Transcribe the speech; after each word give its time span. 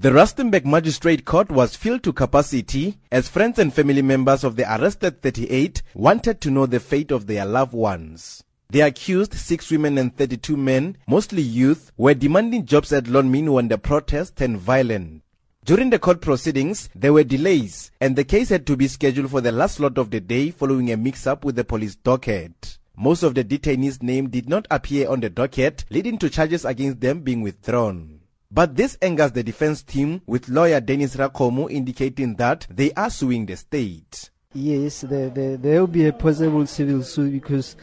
The 0.00 0.12
Rustenburg 0.12 0.64
Magistrate 0.64 1.26
Court 1.26 1.50
was 1.50 1.76
filled 1.76 2.02
to 2.04 2.14
capacity 2.14 2.96
as 3.12 3.28
friends 3.28 3.58
and 3.58 3.70
family 3.70 4.00
members 4.00 4.44
of 4.44 4.56
the 4.56 4.64
arrested 4.64 5.20
38 5.20 5.82
wanted 5.92 6.40
to 6.40 6.50
know 6.50 6.64
the 6.64 6.80
fate 6.80 7.10
of 7.10 7.26
their 7.26 7.44
loved 7.44 7.74
ones. 7.74 8.42
The 8.70 8.80
accused, 8.80 9.34
six 9.34 9.70
women 9.70 9.98
and 9.98 10.16
32 10.16 10.56
men, 10.56 10.96
mostly 11.06 11.42
youth, 11.42 11.92
were 11.98 12.14
demanding 12.14 12.64
jobs 12.64 12.94
at 12.94 13.08
Lonmin 13.08 13.52
when 13.52 13.68
the 13.68 13.76
protest 13.76 14.36
turned 14.36 14.56
violent. 14.56 15.22
During 15.66 15.90
the 15.90 15.98
court 15.98 16.22
proceedings, 16.22 16.88
there 16.94 17.12
were 17.12 17.22
delays, 17.22 17.90
and 18.00 18.16
the 18.16 18.24
case 18.24 18.48
had 18.48 18.66
to 18.68 18.78
be 18.78 18.88
scheduled 18.88 19.30
for 19.30 19.42
the 19.42 19.52
last 19.52 19.74
slot 19.74 19.98
of 19.98 20.10
the 20.10 20.20
day 20.20 20.50
following 20.50 20.90
a 20.90 20.96
mix-up 20.96 21.44
with 21.44 21.56
the 21.56 21.64
police 21.64 21.96
docket. 21.96 22.78
Most 22.96 23.22
of 23.22 23.34
the 23.34 23.44
detainees' 23.44 24.02
names 24.02 24.30
did 24.30 24.48
not 24.48 24.66
appear 24.70 25.10
on 25.10 25.20
the 25.20 25.28
docket, 25.28 25.84
leading 25.90 26.16
to 26.20 26.30
charges 26.30 26.64
against 26.64 27.00
them 27.00 27.20
being 27.20 27.42
withdrawn. 27.42 28.19
But 28.52 28.74
this 28.74 28.98
angers 29.00 29.30
the 29.30 29.44
defense 29.44 29.82
team, 29.82 30.22
with 30.26 30.48
lawyer 30.48 30.80
Dennis 30.80 31.14
Rakomo 31.14 31.68
indicating 31.68 32.34
that 32.36 32.66
they 32.68 32.92
are 32.92 33.10
suing 33.10 33.46
the 33.46 33.56
state. 33.56 34.30
Yes, 34.52 35.02
there, 35.02 35.30
there, 35.30 35.56
there 35.56 35.80
will 35.80 35.86
be 35.86 36.06
a 36.06 36.12
possible 36.12 36.66
civil 36.66 37.04
suit 37.04 37.30
because 37.30 37.76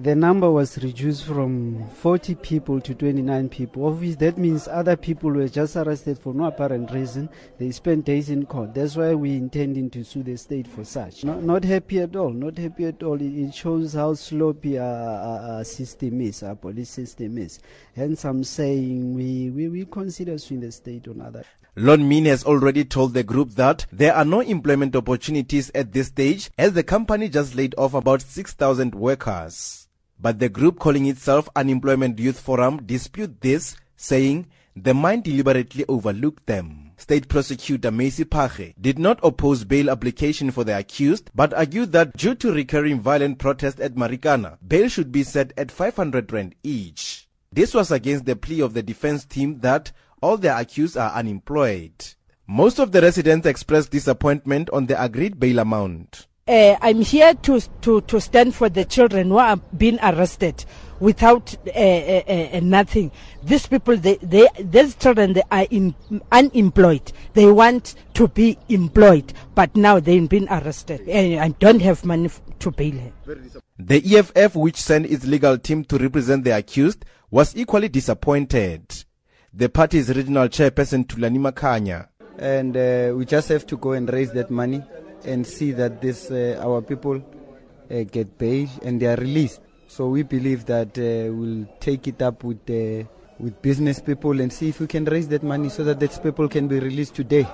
the 0.00 0.14
number 0.14 0.48
was 0.48 0.78
reduced 0.78 1.24
from 1.24 1.84
40 1.88 2.36
people 2.36 2.80
to 2.80 2.94
29 2.94 3.48
people. 3.48 3.86
Obviously, 3.86 4.26
that 4.26 4.38
means 4.38 4.68
other 4.68 4.96
people 4.96 5.28
were 5.28 5.48
just 5.48 5.74
arrested 5.74 6.16
for 6.20 6.32
no 6.32 6.44
apparent 6.44 6.92
reason. 6.92 7.28
They 7.58 7.72
spent 7.72 8.04
days 8.04 8.30
in 8.30 8.46
court. 8.46 8.74
That's 8.74 8.94
why 8.94 9.14
we 9.14 9.34
intending 9.34 9.90
to 9.90 10.04
sue 10.04 10.22
the 10.22 10.36
state 10.36 10.68
for 10.68 10.84
such. 10.84 11.24
Not, 11.24 11.42
not 11.42 11.64
happy 11.64 11.98
at 11.98 12.14
all. 12.14 12.30
Not 12.30 12.58
happy 12.58 12.84
at 12.84 13.02
all. 13.02 13.20
It, 13.20 13.52
shows 13.52 13.94
how 13.94 14.14
sloppy 14.14 14.78
our, 14.78 14.84
our, 14.86 15.38
our, 15.56 15.64
system 15.64 16.20
is, 16.20 16.44
our 16.44 16.54
police 16.54 16.90
system 16.90 17.36
is. 17.38 17.58
Hence, 17.96 18.24
I'm 18.24 18.44
saying 18.44 19.14
we, 19.14 19.50
we, 19.50 19.68
we 19.68 19.84
consider 19.84 20.38
suing 20.38 20.60
the 20.60 20.70
state 20.70 21.08
on 21.08 21.20
other. 21.22 21.42
Lonmin 21.76 22.26
has 22.26 22.44
already 22.44 22.84
told 22.84 23.14
the 23.14 23.24
group 23.24 23.50
that 23.52 23.86
there 23.90 24.14
are 24.14 24.24
no 24.24 24.40
employment 24.40 24.94
opportunities 24.94 25.72
at 25.74 25.92
this 25.92 26.06
stage 26.08 26.50
as 26.56 26.74
the 26.74 26.84
company 26.84 27.28
just 27.28 27.56
laid 27.56 27.74
off 27.76 27.94
about 27.94 28.22
6,000 28.22 28.94
workers. 28.94 29.87
But 30.20 30.40
the 30.40 30.48
group 30.48 30.78
calling 30.78 31.06
itself 31.06 31.48
Unemployment 31.54 32.18
Youth 32.18 32.40
Forum 32.40 32.82
dispute 32.84 33.40
this, 33.40 33.76
saying 33.96 34.46
the 34.74 34.94
mine 34.94 35.22
deliberately 35.22 35.84
overlooked 35.88 36.46
them. 36.46 36.90
State 36.96 37.28
prosecutor 37.28 37.92
Macy 37.92 38.24
Pache 38.24 38.74
did 38.80 38.98
not 38.98 39.20
oppose 39.22 39.62
bail 39.62 39.88
application 39.88 40.50
for 40.50 40.64
the 40.64 40.76
accused, 40.76 41.30
but 41.34 41.54
argued 41.54 41.92
that 41.92 42.16
due 42.16 42.34
to 42.34 42.52
recurring 42.52 43.00
violent 43.00 43.38
protests 43.38 43.80
at 43.80 43.94
Marikana, 43.94 44.58
bail 44.66 44.88
should 44.88 45.12
be 45.12 45.22
set 45.22 45.52
at 45.56 45.70
500 45.70 46.32
rand 46.32 46.56
each. 46.64 47.28
This 47.52 47.72
was 47.72 47.92
against 47.92 48.24
the 48.24 48.36
plea 48.36 48.60
of 48.60 48.74
the 48.74 48.82
defense 48.82 49.24
team 49.24 49.60
that 49.60 49.92
all 50.20 50.36
the 50.36 50.56
accused 50.56 50.96
are 50.96 51.12
unemployed. 51.12 51.92
Most 52.48 52.80
of 52.80 52.90
the 52.90 53.00
residents 53.00 53.46
expressed 53.46 53.92
disappointment 53.92 54.68
on 54.70 54.86
the 54.86 55.00
agreed 55.00 55.38
bail 55.38 55.60
amount 55.60 56.27
uh, 56.48 56.78
I'm 56.80 57.02
here 57.02 57.34
to, 57.34 57.60
to, 57.82 58.00
to 58.00 58.20
stand 58.20 58.54
for 58.54 58.68
the 58.68 58.84
children 58.84 59.28
who 59.28 59.38
are 59.38 59.56
being 59.56 59.98
arrested 60.02 60.64
without 60.98 61.54
uh, 61.66 61.70
uh, 61.78 62.48
uh, 62.54 62.60
nothing. 62.62 63.12
These 63.42 63.66
people, 63.66 63.96
they, 63.96 64.16
they, 64.16 64.48
these 64.58 64.96
children, 64.96 65.34
they 65.34 65.42
are 65.50 65.66
in, 65.70 65.94
unemployed. 66.32 67.12
They 67.34 67.46
want 67.50 67.94
to 68.14 68.28
be 68.28 68.58
employed, 68.68 69.32
but 69.54 69.76
now 69.76 70.00
they've 70.00 70.28
been 70.28 70.48
arrested 70.48 71.06
and 71.08 71.38
I 71.38 71.48
don't 71.50 71.80
have 71.80 72.04
money 72.04 72.30
to 72.60 72.70
bail 72.70 72.94
her. 72.94 73.12
The 73.78 74.16
EFF, 74.16 74.56
which 74.56 74.76
sent 74.76 75.06
its 75.06 75.26
legal 75.26 75.58
team 75.58 75.84
to 75.84 75.98
represent 75.98 76.44
the 76.44 76.56
accused, 76.56 77.04
was 77.30 77.54
equally 77.56 77.88
disappointed. 77.88 79.04
The 79.52 79.68
party's 79.68 80.08
regional 80.08 80.48
chairperson, 80.48 81.06
Tulani 81.06 81.38
Makanya. 81.38 82.08
And 82.38 82.76
uh, 82.76 83.16
we 83.16 83.24
just 83.26 83.48
have 83.48 83.66
to 83.66 83.76
go 83.76 83.92
and 83.92 84.10
raise 84.12 84.32
that 84.32 84.50
money 84.50 84.82
and 85.24 85.46
see 85.46 85.72
that 85.72 86.00
this 86.00 86.30
uh, 86.30 86.60
our 86.62 86.82
people 86.82 87.22
uh, 87.90 88.02
get 88.04 88.38
paid 88.38 88.68
and 88.82 89.00
they 89.00 89.06
are 89.06 89.16
released. 89.16 89.60
So 89.86 90.08
we 90.08 90.22
believe 90.22 90.66
that 90.66 90.98
uh, 90.98 91.32
we'll 91.32 91.66
take 91.80 92.06
it 92.06 92.22
up 92.22 92.44
with 92.44 92.68
with 93.38 93.62
business 93.62 94.00
people 94.00 94.40
and 94.40 94.52
see 94.52 94.68
if 94.68 94.80
we 94.80 94.86
can 94.86 95.04
raise 95.04 95.28
that 95.28 95.42
money 95.42 95.68
so 95.68 95.84
that 95.84 96.00
these 96.00 96.18
people 96.18 96.48
can 96.48 96.68
be 96.68 96.80
released 96.80 97.14
today. 97.14 97.46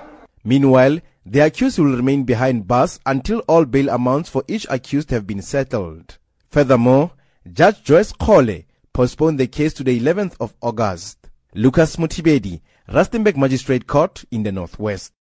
Meanwhile, 0.43 0.99
the 1.25 1.39
accused 1.39 1.79
will 1.79 1.95
remain 1.95 2.23
behind 2.23 2.67
bars 2.67 2.99
until 3.05 3.39
all 3.47 3.65
bail 3.65 3.89
amounts 3.89 4.29
for 4.29 4.43
each 4.47 4.67
accused 4.69 5.09
have 5.09 5.25
been 5.25 5.41
settled. 5.41 6.17
Furthermore, 6.51 7.11
Judge 7.51 7.83
Joyce 7.83 8.13
Kole 8.13 8.65
postponed 8.93 9.39
the 9.39 9.47
case 9.47 9.73
to 9.73 9.83
the 9.83 9.99
11th 9.99 10.35
of 10.39 10.53
August. 10.61 11.29
Lucas 11.55 11.95
Mothibedi, 11.95 12.61
Rustenburg 12.89 13.37
Magistrate 13.37 13.87
Court 13.87 14.23
in 14.29 14.43
the 14.43 14.51
Northwest. 14.51 15.15